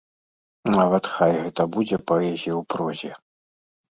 Нават 0.75 1.09
хай 1.17 1.33
гэта 1.43 1.61
будзе 1.75 1.97
паэзія 2.11 2.53
ў 2.61 2.65
прозе. 2.75 3.11